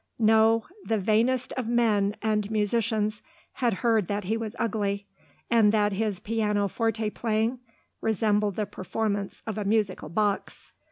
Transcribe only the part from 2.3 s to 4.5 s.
musicians had heard that he